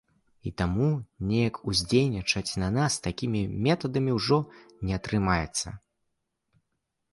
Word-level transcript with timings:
І 0.49 0.51
таму 0.59 0.85
неяк 1.31 1.59
уздзейнічаць 1.71 2.57
на 2.63 2.71
нас 2.79 2.97
такімі 3.09 3.43
метадамі 3.67 4.11
ўжо 4.19 4.41
не 4.89 4.99
атрымаецца. 5.01 5.67